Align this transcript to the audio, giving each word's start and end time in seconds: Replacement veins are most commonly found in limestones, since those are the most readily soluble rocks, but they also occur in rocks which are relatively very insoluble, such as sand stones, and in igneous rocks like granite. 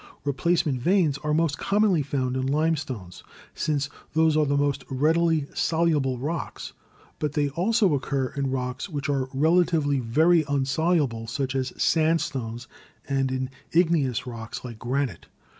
Replacement 0.23 0.81
veins 0.81 1.19
are 1.19 1.31
most 1.31 1.59
commonly 1.59 2.01
found 2.01 2.35
in 2.35 2.47
limestones, 2.47 3.21
since 3.53 3.87
those 4.13 4.35
are 4.35 4.47
the 4.47 4.57
most 4.57 4.83
readily 4.89 5.45
soluble 5.53 6.17
rocks, 6.17 6.73
but 7.19 7.33
they 7.33 7.49
also 7.49 7.93
occur 7.93 8.29
in 8.35 8.49
rocks 8.49 8.89
which 8.89 9.09
are 9.09 9.29
relatively 9.31 9.99
very 9.99 10.43
insoluble, 10.49 11.27
such 11.27 11.53
as 11.55 11.71
sand 11.79 12.19
stones, 12.19 12.67
and 13.07 13.31
in 13.31 13.51
igneous 13.73 14.25
rocks 14.25 14.65
like 14.65 14.79
granite. 14.79 15.27